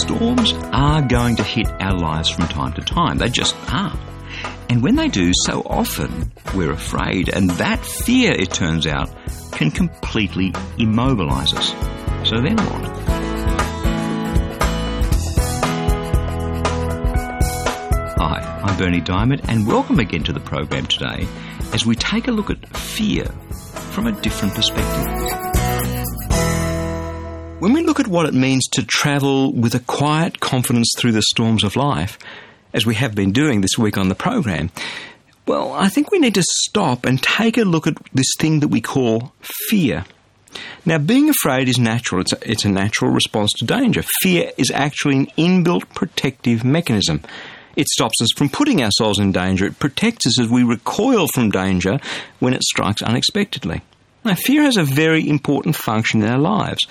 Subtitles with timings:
[0.00, 3.16] Storms are going to hit our lives from time to time.
[3.18, 3.96] They just are.
[4.68, 9.08] And when they do, so often we're afraid, and that fear, it turns out,
[9.52, 11.70] can completely immobilize us.
[12.28, 12.90] So then what?
[18.18, 21.28] Hi, I'm Bernie Dymet, and welcome again to the program today
[21.72, 23.26] as we take a look at fear
[23.92, 25.63] from a different perspective.
[27.64, 31.22] When we look at what it means to travel with a quiet confidence through the
[31.22, 32.18] storms of life,
[32.74, 34.70] as we have been doing this week on the program,
[35.46, 38.68] well, I think we need to stop and take a look at this thing that
[38.68, 39.32] we call
[39.70, 40.04] fear.
[40.84, 42.20] Now, being afraid is natural.
[42.20, 44.02] It's a, it's a natural response to danger.
[44.20, 47.22] Fear is actually an inbuilt protective mechanism.
[47.76, 49.64] It stops us from putting ourselves in danger.
[49.64, 51.98] It protects us as we recoil from danger
[52.40, 53.80] when it strikes unexpectedly.
[54.22, 56.86] Now, fear has a very important function in our lives.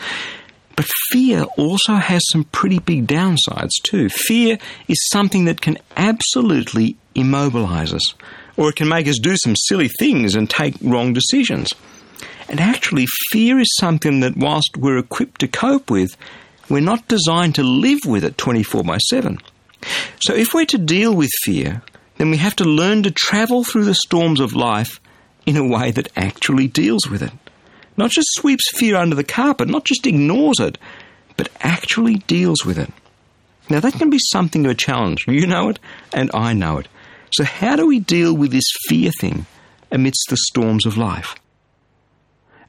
[0.75, 4.09] But fear also has some pretty big downsides too.
[4.09, 8.13] Fear is something that can absolutely immobilize us,
[8.57, 11.69] or it can make us do some silly things and take wrong decisions.
[12.49, 16.17] And actually, fear is something that, whilst we're equipped to cope with,
[16.69, 19.37] we're not designed to live with it 24 by 7.
[20.21, 21.81] So, if we're to deal with fear,
[22.17, 24.99] then we have to learn to travel through the storms of life
[25.45, 27.31] in a way that actually deals with it.
[27.97, 30.77] Not just sweeps fear under the carpet, not just ignores it,
[31.37, 32.91] but actually deals with it.
[33.69, 35.25] Now, that can be something of a challenge.
[35.27, 35.79] You know it,
[36.13, 36.87] and I know it.
[37.31, 39.45] So, how do we deal with this fear thing
[39.91, 41.35] amidst the storms of life?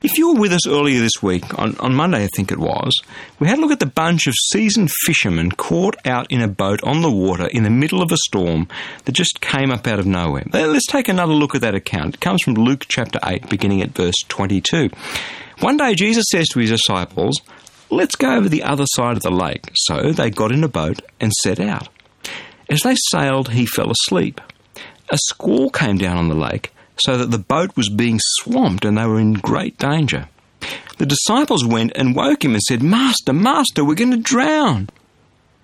[0.04, 2.92] If you were with us earlier this week, on, on Monday I think it was,
[3.38, 6.82] we had a look at the bunch of seasoned fishermen caught out in a boat
[6.82, 8.68] on the water in the middle of a storm
[9.06, 10.44] that just came up out of nowhere.
[10.52, 12.16] Let's take another look at that account.
[12.16, 14.90] It comes from Luke chapter 8, beginning at verse 22.
[15.60, 17.40] One day Jesus says to his disciples,
[17.88, 19.70] Let's go over the other side of the lake.
[19.72, 21.88] So they got in a boat and set out.
[22.68, 24.42] As they sailed, he fell asleep.
[25.08, 28.96] A squall came down on the lake so that the boat was being swamped and
[28.96, 30.28] they were in great danger.
[30.98, 34.88] The disciples went and woke him and said, Master, Master, we're going to drown.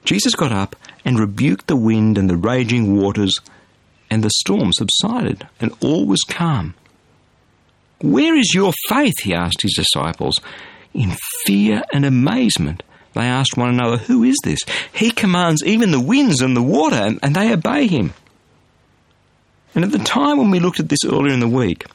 [0.04, 3.38] Jesus got up and rebuked the wind and the raging waters,
[4.10, 6.74] and the storm subsided, and all was calm.
[8.00, 9.20] Where is your faith?
[9.22, 10.40] he asked his disciples.
[10.92, 12.82] In fear and amazement,
[13.14, 14.60] they asked one another, Who is this?
[14.92, 18.14] He commands even the winds and the water, and they obey him.
[19.74, 21.86] And at the time when we looked at this earlier in the week,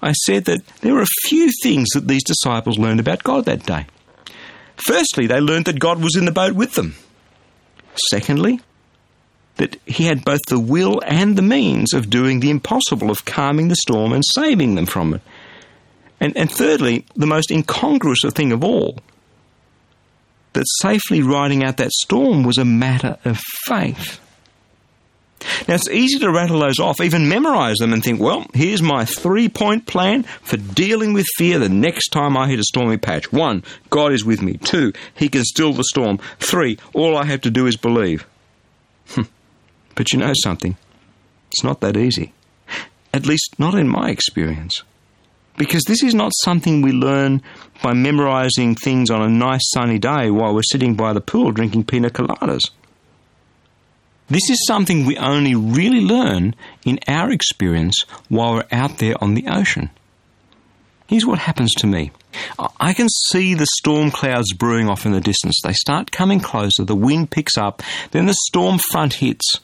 [0.00, 3.66] I said that there were a few things that these disciples learned about God that
[3.66, 3.86] day.
[4.76, 6.94] Firstly, they learned that God was in the boat with them.
[8.10, 8.60] Secondly,
[9.56, 13.68] that he had both the will and the means of doing the impossible, of calming
[13.68, 15.20] the storm and saving them from it.
[16.20, 18.98] And, and thirdly, the most incongruous thing of all,
[20.52, 24.20] that safely riding out that storm was a matter of faith.
[25.66, 29.04] Now, it's easy to rattle those off, even memorize them and think, well, here's my
[29.04, 33.32] three point plan for dealing with fear the next time I hit a stormy patch.
[33.32, 34.54] One, God is with me.
[34.54, 36.18] Two, He can still the storm.
[36.38, 38.26] Three, all I have to do is believe.
[39.10, 39.22] Hmm.
[39.94, 40.76] but you know something?
[41.50, 42.34] It's not that easy.
[43.14, 44.82] At least, not in my experience.
[45.56, 47.42] Because this is not something we learn
[47.82, 51.84] by memorizing things on a nice sunny day while we're sitting by the pool drinking
[51.84, 52.60] pina coladas.
[54.30, 59.34] This is something we only really learn in our experience while we're out there on
[59.34, 59.90] the ocean.
[61.06, 62.10] Here's what happens to me.
[62.78, 65.58] I can see the storm clouds brewing off in the distance.
[65.64, 69.60] They start coming closer, the wind picks up, then the storm front hits.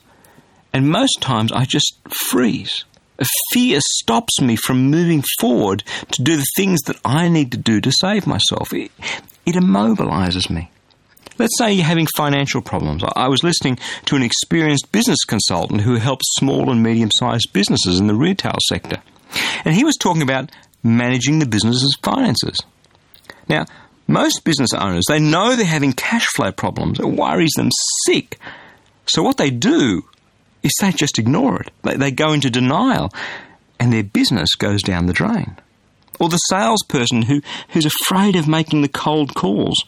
[0.72, 1.98] And most times I just
[2.30, 2.84] freeze.
[3.53, 7.80] Fear stops me from moving forward to do the things that I need to do
[7.82, 8.72] to save myself.
[8.72, 8.91] It,
[9.44, 10.70] it immobilizes me.
[11.39, 13.03] Let's say you're having financial problems.
[13.17, 17.99] I was listening to an experienced business consultant who helps small and medium sized businesses
[17.99, 19.03] in the retail sector.
[19.65, 20.50] And he was talking about
[20.83, 22.59] managing the business's finances.
[23.49, 23.67] Now,
[24.06, 27.01] most business owners, they know they're having cash flow problems.
[27.01, 27.71] It worries them
[28.07, 28.39] sick.
[29.07, 30.04] So what they do
[30.63, 31.71] is they just ignore it.
[31.83, 33.13] They, they go into denial
[33.80, 35.57] and their business goes down the drain.
[36.21, 39.83] Or the salesperson who, who's afraid of making the cold calls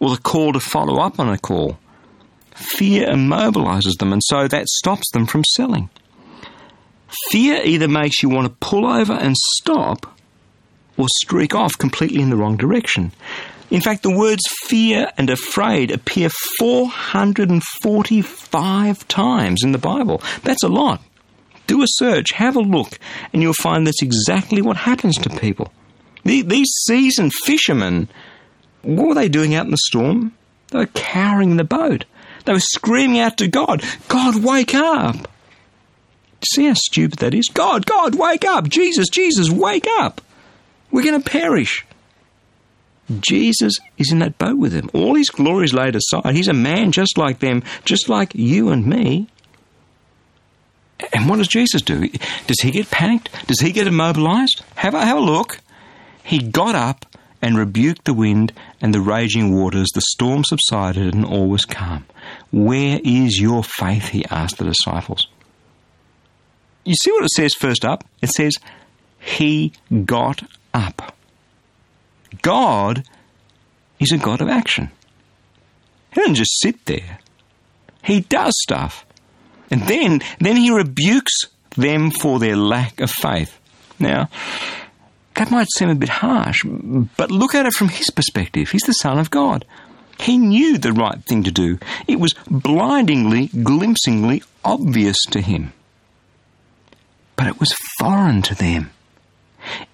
[0.00, 1.78] or the call to follow up on a call.
[2.54, 5.90] Fear immobilizes them, and so that stops them from selling.
[7.30, 10.18] Fear either makes you want to pull over and stop
[10.96, 13.12] or streak off completely in the wrong direction.
[13.70, 20.20] In fact, the words fear and afraid appear 445 times in the Bible.
[20.42, 21.00] That's a lot.
[21.66, 22.98] Do a search, have a look,
[23.32, 25.72] and you'll find that's exactly what happens to people.
[26.24, 28.08] These seasoned fishermen
[28.84, 30.32] what were they doing out in the storm?
[30.68, 32.04] They were cowering in the boat.
[32.44, 35.28] They were screaming out to God, God, wake up.
[36.52, 37.48] See how stupid that is?
[37.48, 38.68] God, God, wake up.
[38.68, 40.20] Jesus, Jesus, wake up.
[40.90, 41.86] We're going to perish.
[43.20, 44.90] Jesus is in that boat with them.
[44.92, 46.34] All his glory is laid aside.
[46.34, 49.28] He's a man just like them, just like you and me.
[51.12, 52.08] And what does Jesus do?
[52.46, 53.30] Does he get panicked?
[53.46, 54.62] Does he get immobilized?
[54.76, 55.60] Have a, have a look.
[56.22, 57.04] He got up
[57.44, 59.90] and rebuked the wind and the raging waters.
[59.94, 62.06] The storm subsided and all was calm.
[62.50, 64.08] Where is your faith?
[64.08, 65.28] He asked the disciples.
[66.84, 68.02] You see what it says first up?
[68.22, 68.54] It says,
[69.18, 69.74] He
[70.06, 70.42] got
[70.72, 71.14] up.
[72.40, 73.04] God
[74.00, 74.90] is a God of action.
[76.14, 77.18] He doesn't just sit there.
[78.02, 79.04] He does stuff.
[79.70, 81.44] And then, then he rebukes
[81.76, 83.60] them for their lack of faith.
[83.98, 84.30] Now,
[85.34, 88.70] that might seem a bit harsh, but look at it from his perspective.
[88.70, 89.64] He's the Son of God.
[90.20, 91.78] He knew the right thing to do.
[92.06, 95.72] It was blindingly, glimpsingly obvious to him.
[97.36, 98.90] But it was foreign to them.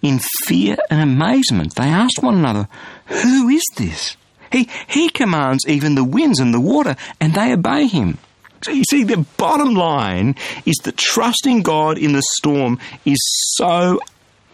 [0.03, 2.69] In fear and amazement, they asked one another,
[3.07, 4.17] Who is this?
[4.53, 8.19] He, he commands even the winds and the water, and they obey him.
[8.63, 10.35] So you see, the bottom line
[10.67, 13.19] is that trusting God in the storm is
[13.55, 14.01] so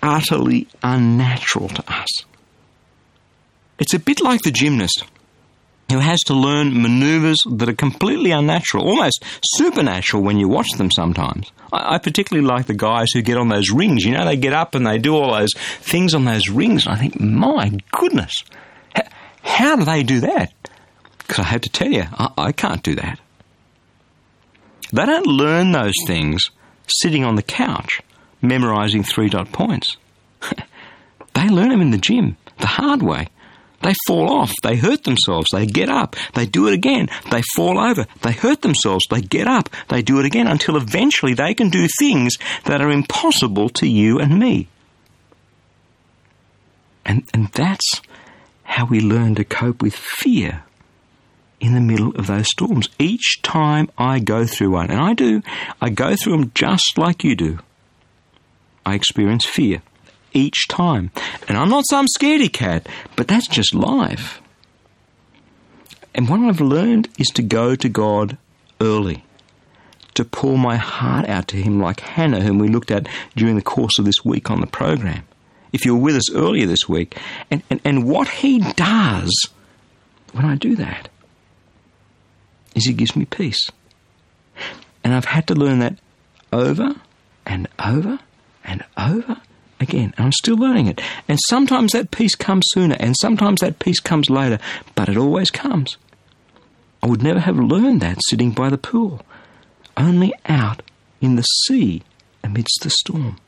[0.06, 2.08] utterly unnatural to us.
[3.79, 5.05] It's a bit like the gymnast
[5.91, 10.91] who has to learn maneuvers that are completely unnatural, almost supernatural when you watch them
[10.91, 11.53] sometimes.
[11.73, 14.05] I, I, particularly like the guys who get on those rings.
[14.05, 16.97] You know, they get up and they do all those things on those rings, and
[16.97, 18.32] I think, my goodness,
[18.94, 19.05] how,
[19.43, 20.52] how do they do that?
[21.19, 23.20] Because I have to tell you, I, I can't do that.
[24.93, 26.50] They don't learn those things
[26.88, 28.00] sitting on the couch
[28.49, 29.97] memorizing three dot points.
[31.35, 33.29] they learn them in the gym, the hard way.
[33.83, 37.79] They fall off, they hurt themselves, they get up, they do it again, they fall
[37.79, 41.69] over, they hurt themselves, they get up, they do it again until eventually they can
[41.69, 44.69] do things that are impossible to you and me.
[47.05, 48.03] And, and that's
[48.65, 50.65] how we learn to cope with fear
[51.61, 52.89] in the middle of those storms.
[52.99, 55.43] Each time I go through one, and I do,
[55.81, 57.59] I go through them just like you do.
[58.87, 59.83] I experience fear
[60.33, 61.11] each time.
[61.49, 64.41] And I'm not some scaredy cat, but that's just life.
[66.15, 68.38] And what I've learned is to go to God
[68.81, 69.25] early,
[70.15, 73.62] to pour my heart out to Him, like Hannah, whom we looked at during the
[73.62, 75.25] course of this week on the program.
[75.73, 77.19] If you were with us earlier this week,
[77.50, 79.49] and, and, and what He does
[80.33, 81.09] when I do that
[82.75, 83.71] is He gives me peace.
[85.03, 85.99] And I've had to learn that
[86.53, 86.94] over
[87.44, 88.21] and over
[88.67, 89.41] and over
[89.81, 90.13] again.
[90.17, 91.01] And I'm still learning it.
[91.29, 94.59] And sometimes that peace comes sooner, and sometimes that peace comes later,
[94.95, 95.97] but it always comes.
[97.03, 99.23] I would never have learned that sitting by the pool,
[99.97, 100.83] only out
[101.21, 102.03] in the sea
[102.43, 103.39] amidst the storm.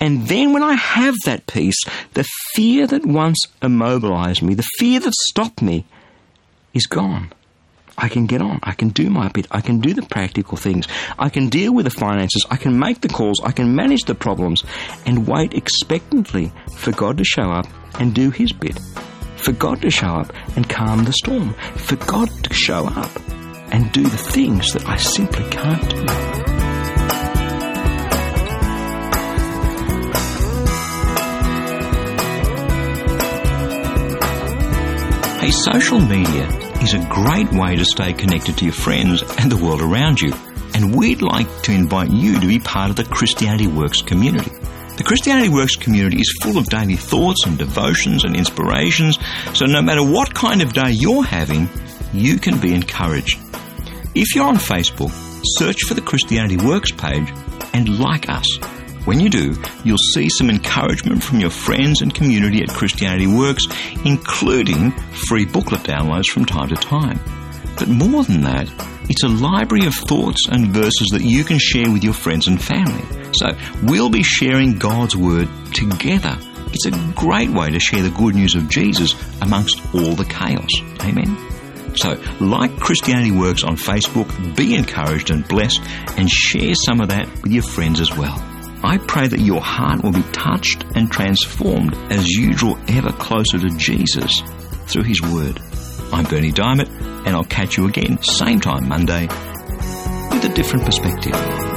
[0.00, 1.78] And then when I have that peace,
[2.14, 5.84] the fear that once immobilized me, the fear that stopped me,
[6.72, 7.32] is gone.
[8.00, 8.60] I can get on.
[8.62, 9.46] I can do my bit.
[9.50, 10.88] I can do the practical things.
[11.18, 12.46] I can deal with the finances.
[12.50, 13.38] I can make the calls.
[13.44, 14.64] I can manage the problems
[15.04, 17.66] and wait expectantly for God to show up
[18.00, 18.80] and do His bit.
[19.36, 21.54] For God to show up and calm the storm.
[21.76, 23.10] For God to show up
[23.70, 26.06] and do the things that I simply can't do.
[35.40, 39.62] Hey, social media is a great way to stay connected to your friends and the
[39.62, 40.32] world around you.
[40.74, 44.50] And we'd like to invite you to be part of the Christianity Works community.
[44.96, 49.18] The Christianity Works community is full of daily thoughts and devotions and inspirations,
[49.54, 51.68] so no matter what kind of day you're having,
[52.12, 53.38] you can be encouraged.
[54.14, 55.10] If you're on Facebook,
[55.58, 57.32] search for the Christianity Works page
[57.72, 58.46] and like us
[59.04, 59.54] when you do,
[59.84, 63.66] you'll see some encouragement from your friends and community at Christianity Works,
[64.04, 64.92] including
[65.28, 67.18] free booklet downloads from time to time.
[67.78, 68.68] But more than that,
[69.08, 72.62] it's a library of thoughts and verses that you can share with your friends and
[72.62, 73.32] family.
[73.32, 73.48] So
[73.82, 76.38] we'll be sharing God's Word together.
[76.72, 80.70] It's a great way to share the good news of Jesus amongst all the chaos.
[81.00, 81.36] Amen.
[81.96, 85.80] So, like Christianity Works on Facebook, be encouraged and blessed
[86.16, 88.49] and share some of that with your friends as well.
[88.82, 93.58] I pray that your heart will be touched and transformed as you draw ever closer
[93.58, 94.42] to Jesus
[94.86, 95.60] through His Word.
[96.12, 96.88] I'm Bernie Dymet,
[97.26, 101.69] and I'll catch you again, same time Monday, with a different perspective.